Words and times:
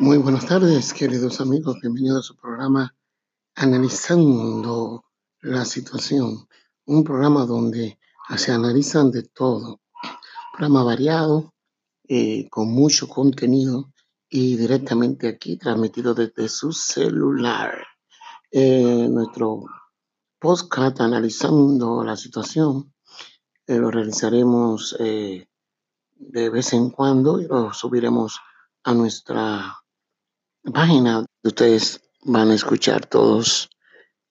Muy 0.00 0.18
buenas 0.18 0.46
tardes, 0.46 0.92
queridos 0.92 1.40
amigos. 1.40 1.78
Bienvenidos 1.80 2.18
a 2.18 2.22
su 2.22 2.36
programa 2.36 2.96
Analizando 3.54 5.04
la 5.40 5.64
Situación. 5.64 6.48
Un 6.86 7.04
programa 7.04 7.46
donde 7.46 8.00
se 8.36 8.50
analizan 8.50 9.12
de 9.12 9.22
todo. 9.22 9.82
Programa 10.52 10.82
variado, 10.82 11.54
eh, 12.08 12.48
con 12.50 12.72
mucho 12.72 13.06
contenido 13.08 13.92
y 14.28 14.56
directamente 14.56 15.28
aquí 15.28 15.58
transmitido 15.58 16.12
desde 16.12 16.48
su 16.48 16.72
celular. 16.72 17.86
Eh, 18.50 19.06
nuestro 19.08 19.62
podcast 20.40 21.00
Analizando 21.02 22.02
la 22.02 22.16
Situación 22.16 22.92
eh, 23.64 23.76
lo 23.78 23.92
realizaremos 23.92 24.96
de 24.98 25.46
vez 26.50 26.72
en 26.72 26.90
cuando 26.90 27.40
y 27.40 27.46
lo 27.46 27.72
subiremos 27.72 28.40
a 28.82 28.92
nuestra 28.92 29.83
página. 30.72 31.26
Ustedes 31.42 32.00
van 32.22 32.50
a 32.50 32.54
escuchar 32.54 33.06
todos 33.06 33.68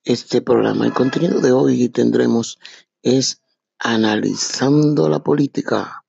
este 0.02 0.42
programa. 0.42 0.86
El 0.86 0.92
contenido 0.92 1.40
de 1.40 1.52
hoy 1.52 1.88
tendremos 1.88 2.58
es 3.02 3.40
Analizando 3.78 5.08
la 5.08 5.20
Política, 5.20 6.04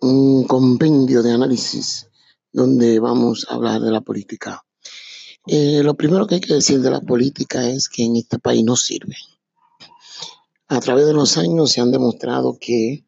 un 0.00 0.44
compendio 0.46 1.22
de 1.22 1.32
análisis 1.32 2.08
donde 2.52 2.98
vamos 2.98 3.46
a 3.48 3.54
hablar 3.54 3.80
de 3.80 3.90
la 3.90 4.00
política. 4.00 4.64
Eh, 5.46 5.82
lo 5.82 5.94
primero 5.94 6.26
que 6.26 6.36
hay 6.36 6.40
que 6.40 6.54
decir 6.54 6.80
de 6.80 6.90
la 6.90 7.00
política 7.00 7.68
es 7.68 7.88
que 7.88 8.04
en 8.04 8.16
este 8.16 8.38
país 8.38 8.64
no 8.64 8.76
sirve. 8.76 9.16
A 10.68 10.80
través 10.80 11.06
de 11.06 11.12
los 11.12 11.36
años 11.36 11.70
se 11.70 11.80
han 11.80 11.92
demostrado 11.92 12.58
que 12.58 13.04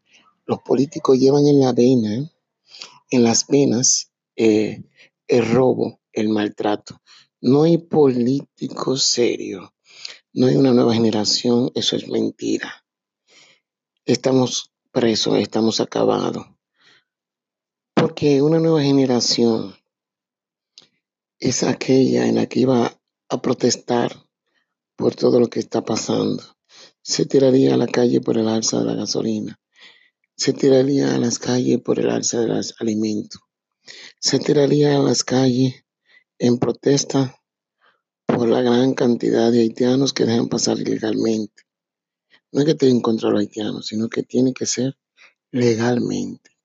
los 0.47 0.61
políticos 0.61 1.19
llevan 1.19 1.47
en 1.47 1.61
la 1.61 1.73
vena, 1.73 2.31
en 3.11 3.23
las 3.23 3.47
venas, 3.47 4.11
eh, 4.37 4.85
el 5.27 5.51
robo, 5.51 5.98
el 6.19 6.29
maltrato. 6.29 7.01
No 7.41 7.63
hay 7.63 7.79
políticos 7.79 9.05
serios, 9.05 9.71
no 10.33 10.47
hay 10.47 10.57
una 10.57 10.73
nueva 10.73 10.95
generación, 10.95 11.71
eso 11.75 11.97
es 11.97 12.09
mentira. 12.09 12.85
Estamos 14.05 14.73
presos, 14.91 15.39
estamos 15.39 15.81
acabados. 15.81 16.47
Porque 17.95 18.43
una 18.43 18.59
nueva 18.59 18.83
generación 18.83 19.75
es 21.39 21.63
aquella 21.63 22.27
en 22.27 22.37
la 22.37 22.47
que 22.47 22.61
iba 22.61 23.01
a 23.29 23.43
protestar 23.43 24.25
por 24.97 25.15
todo 25.15 25.39
lo 25.39 25.49
que 25.49 25.61
está 25.61 25.85
pasando. 25.85 26.43
Se 27.03 27.27
tiraría 27.27 27.75
a 27.75 27.77
la 27.77 27.87
calle 27.87 28.21
por 28.21 28.37
el 28.39 28.49
alza 28.49 28.81
de 28.81 28.85
la 28.87 28.95
gasolina. 28.95 29.59
Se 30.37 30.53
tiraría 30.53 31.15
a 31.15 31.19
las 31.19 31.39
calles 31.39 31.81
por 31.81 31.99
el 32.01 32.11
alza 32.11 32.41
de 32.41 32.49
los 32.49 32.75
alimentos. 32.81 33.41
Se 34.21 34.39
tiraría 34.39 34.97
a 34.97 34.99
las 35.01 35.25
calles 35.25 35.85
en 36.39 36.59
protesta 36.59 37.35
por 38.27 38.49
la 38.49 38.63
gran 38.63 38.95
cantidad 38.95 39.51
de 39.51 39.61
haitianos 39.61 40.13
que 40.13 40.25
dejan 40.25 40.49
pasar 40.49 40.79
ilegalmente. 40.79 41.65
No 42.53 42.61
es 42.61 42.67
que 42.67 42.73
estén 42.73 43.01
contra 43.01 43.31
los 43.31 43.41
haitianos, 43.41 43.87
sino 43.87 44.09
que 44.09 44.23
tiene 44.23 44.53
que 44.53 44.67
ser 44.67 44.97
legalmente. 45.51 46.57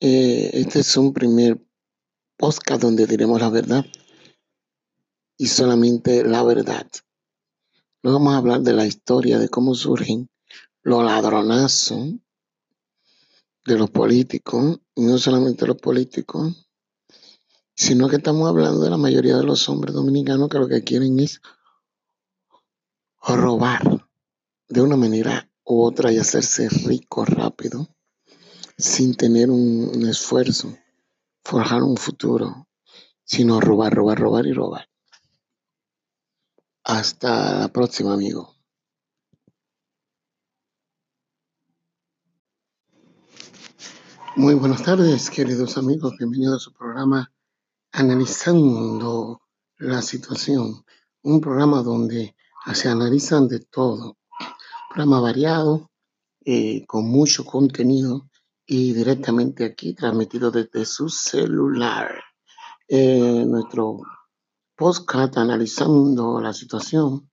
Eh, 0.00 0.50
este 0.54 0.80
es 0.80 0.96
un 0.96 1.12
primer 1.12 1.60
podcast 2.36 2.82
donde 2.82 3.06
diremos 3.06 3.40
la 3.40 3.48
verdad 3.48 3.84
y 5.38 5.46
solamente 5.46 6.24
la 6.24 6.42
verdad. 6.42 6.90
No 8.02 8.12
vamos 8.12 8.34
a 8.34 8.38
hablar 8.38 8.60
de 8.60 8.74
la 8.74 8.86
historia 8.86 9.38
de 9.38 9.48
cómo 9.48 9.74
surgen 9.74 10.28
los 10.82 11.02
ladronazos 11.04 12.14
de 13.64 13.78
los 13.78 13.90
políticos, 13.90 14.80
no 14.96 15.18
solamente 15.18 15.66
los 15.66 15.78
políticos, 15.78 16.63
sino 17.74 18.08
que 18.08 18.16
estamos 18.16 18.48
hablando 18.48 18.80
de 18.80 18.90
la 18.90 18.96
mayoría 18.96 19.36
de 19.36 19.44
los 19.44 19.68
hombres 19.68 19.94
dominicanos 19.94 20.48
que 20.48 20.58
lo 20.58 20.68
que 20.68 20.84
quieren 20.84 21.18
es 21.18 21.40
robar 23.26 24.08
de 24.68 24.80
una 24.80 24.96
manera 24.96 25.50
u 25.64 25.82
otra 25.82 26.12
y 26.12 26.18
hacerse 26.18 26.68
rico 26.68 27.24
rápido 27.24 27.88
sin 28.76 29.14
tener 29.16 29.50
un, 29.50 30.06
esfuerzo, 30.08 30.76
forjar 31.44 31.82
un 31.82 31.96
futuro, 31.96 32.68
sino 33.24 33.60
robar, 33.60 33.94
robar, 33.94 34.18
robar 34.18 34.46
y 34.46 34.52
robar. 34.52 34.88
Hasta 36.82 37.60
la 37.60 37.68
próxima, 37.68 38.12
amigo. 38.12 38.54
Muy 44.36 44.54
buenas 44.54 44.82
tardes, 44.82 45.30
queridos 45.30 45.78
amigos. 45.78 46.14
Bienvenidos 46.18 46.56
a 46.56 46.58
su 46.58 46.72
programa 46.72 47.32
Analizando 47.96 49.40
la 49.78 50.02
Situación. 50.02 50.84
Un 51.22 51.40
programa 51.40 51.80
donde 51.80 52.34
se 52.72 52.88
analizan 52.88 53.46
de 53.46 53.60
todo. 53.60 54.18
Un 54.40 54.88
programa 54.88 55.20
variado, 55.20 55.92
eh, 56.44 56.84
con 56.86 57.08
mucho 57.08 57.44
contenido 57.44 58.28
y 58.66 58.94
directamente 58.94 59.64
aquí 59.64 59.94
transmitido 59.94 60.50
desde 60.50 60.84
su 60.84 61.08
celular. 61.08 62.20
Eh, 62.88 63.44
nuestro 63.46 64.00
podcast 64.74 65.36
Analizando 65.36 66.40
la 66.40 66.52
Situación 66.52 67.30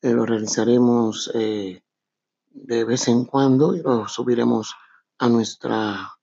eh, 0.00 0.10
lo 0.10 0.24
realizaremos 0.24 1.30
de 1.34 1.82
vez 2.84 3.08
en 3.08 3.26
cuando 3.26 3.76
y 3.76 3.82
lo 3.82 4.08
subiremos 4.08 4.74
a 5.18 5.28
nuestra 5.28 6.18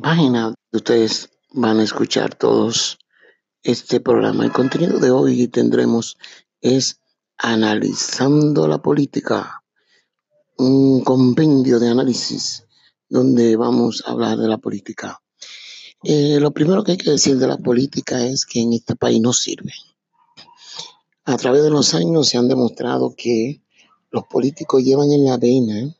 página. 0.00 0.54
Ustedes 0.70 1.35
van 1.50 1.80
a 1.80 1.84
escuchar 1.84 2.34
todos 2.34 2.98
este 3.62 4.00
programa. 4.00 4.44
El 4.44 4.52
contenido 4.52 4.98
de 4.98 5.10
hoy 5.10 5.48
tendremos 5.48 6.16
es 6.60 7.00
Analizando 7.38 8.66
la 8.66 8.78
Política, 8.78 9.62
un 10.58 11.02
compendio 11.04 11.78
de 11.78 11.88
análisis 11.88 12.64
donde 13.08 13.56
vamos 13.56 14.02
a 14.06 14.12
hablar 14.12 14.38
de 14.38 14.48
la 14.48 14.58
política. 14.58 15.20
Eh, 16.02 16.38
lo 16.40 16.50
primero 16.52 16.82
que 16.82 16.92
hay 16.92 16.98
que 16.98 17.10
decir 17.10 17.36
de 17.38 17.46
la 17.46 17.58
política 17.58 18.24
es 18.24 18.46
que 18.46 18.60
en 18.60 18.72
este 18.72 18.96
país 18.96 19.20
no 19.20 19.32
sirve. 19.32 19.72
A 21.24 21.36
través 21.36 21.62
de 21.62 21.70
los 21.70 21.94
años 21.94 22.28
se 22.28 22.38
han 22.38 22.48
demostrado 22.48 23.14
que 23.16 23.62
los 24.10 24.24
políticos 24.26 24.82
llevan 24.82 25.10
en 25.10 25.24
la 25.24 25.36
vena, 25.36 25.94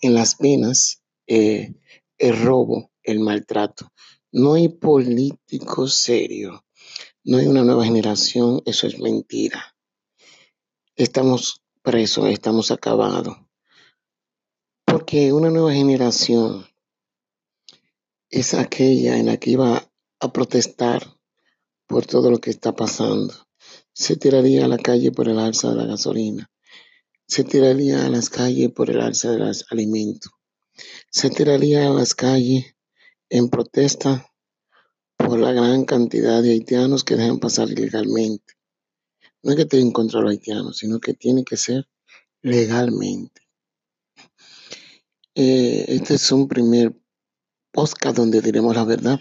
en 0.00 0.14
las 0.14 0.38
venas, 0.38 1.00
eh, 1.26 1.74
el 2.18 2.42
robo, 2.42 2.90
el 3.02 3.20
maltrato. 3.20 3.92
No 4.32 4.54
hay 4.54 4.68
políticos 4.68 5.94
serios, 5.94 6.58
no 7.22 7.36
hay 7.36 7.46
una 7.46 7.64
nueva 7.64 7.84
generación, 7.84 8.62
eso 8.64 8.86
es 8.86 8.98
mentira. 8.98 9.76
Estamos 10.96 11.62
presos, 11.82 12.30
estamos 12.30 12.70
acabados. 12.70 13.36
Porque 14.86 15.34
una 15.34 15.50
nueva 15.50 15.74
generación 15.74 16.66
es 18.30 18.54
aquella 18.54 19.18
en 19.18 19.26
la 19.26 19.36
que 19.36 19.50
iba 19.50 19.92
a 20.20 20.32
protestar 20.32 21.06
por 21.86 22.06
todo 22.06 22.30
lo 22.30 22.38
que 22.38 22.48
está 22.48 22.74
pasando. 22.74 23.34
Se 23.92 24.16
tiraría 24.16 24.64
a 24.64 24.68
la 24.68 24.78
calle 24.78 25.12
por 25.12 25.28
el 25.28 25.38
alza 25.38 25.68
de 25.70 25.76
la 25.76 25.84
gasolina. 25.84 26.50
Se 27.26 27.44
tiraría 27.44 28.06
a 28.06 28.08
las 28.08 28.30
calles 28.30 28.70
por 28.70 28.88
el 28.88 29.02
alza 29.02 29.30
de 29.30 29.40
los 29.40 29.66
alimentos. 29.70 30.32
Se 31.10 31.28
tiraría 31.28 31.86
a 31.86 31.90
las 31.90 32.14
calles 32.14 32.74
en 33.32 33.48
protesta 33.48 34.30
por 35.16 35.38
la 35.38 35.52
gran 35.52 35.86
cantidad 35.86 36.42
de 36.42 36.50
haitianos 36.50 37.02
que 37.02 37.16
dejan 37.16 37.38
pasar 37.38 37.70
ilegalmente. 37.70 38.58
No 39.42 39.52
es 39.52 39.56
que 39.56 39.62
estén 39.62 39.90
contra 39.90 40.20
los 40.20 40.32
haitianos, 40.32 40.76
sino 40.76 41.00
que 41.00 41.14
tiene 41.14 41.42
que 41.42 41.56
ser 41.56 41.88
legalmente. 42.42 43.40
Eh, 45.34 45.86
este 45.88 46.16
es 46.16 46.30
un 46.30 46.46
primer 46.46 46.94
podcast 47.70 48.18
donde 48.18 48.42
diremos 48.42 48.76
la 48.76 48.84
verdad 48.84 49.18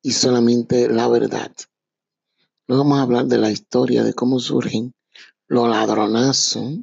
y 0.00 0.12
solamente 0.12 0.88
la 0.88 1.08
verdad. 1.08 1.50
No 2.68 2.78
vamos 2.78 3.00
a 3.00 3.02
hablar 3.02 3.26
de 3.26 3.38
la 3.38 3.50
historia 3.50 4.04
de 4.04 4.14
cómo 4.14 4.38
surgen 4.38 4.94
los 5.48 5.68
ladronazos 5.68 6.78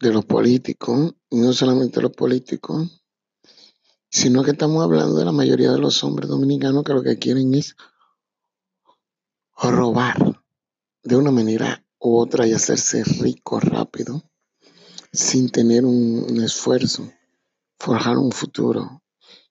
de 0.00 0.12
los 0.12 0.24
políticos, 0.24 1.14
y 1.28 1.36
no 1.36 1.52
solamente 1.52 2.00
los 2.00 2.12
políticos, 2.12 3.01
sino 4.12 4.44
que 4.44 4.50
estamos 4.50 4.84
hablando 4.84 5.16
de 5.16 5.24
la 5.24 5.32
mayoría 5.32 5.72
de 5.72 5.78
los 5.78 6.04
hombres 6.04 6.28
dominicanos 6.28 6.84
que 6.84 6.92
lo 6.92 7.02
que 7.02 7.18
quieren 7.18 7.54
es 7.54 7.76
robar 9.56 10.42
de 11.02 11.16
una 11.16 11.30
manera 11.30 11.82
u 11.98 12.18
otra 12.18 12.46
y 12.46 12.52
hacerse 12.52 13.04
rico 13.04 13.58
rápido 13.58 14.22
sin 15.10 15.50
tener 15.50 15.86
un, 15.86 16.42
esfuerzo, 16.42 17.10
forjar 17.78 18.18
un 18.18 18.32
futuro, 18.32 19.02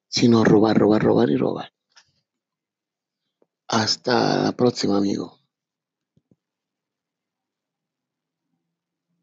sino 0.08 0.44
robar, 0.44 0.78
robar, 0.78 1.02
robar 1.02 1.30
y 1.32 1.38
robar. 1.38 1.74
Hasta 3.68 4.44
la 4.44 4.52
próxima, 4.52 4.98
amigo. 4.98 5.41